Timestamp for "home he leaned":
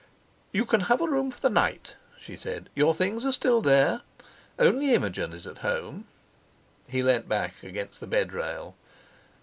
5.59-7.29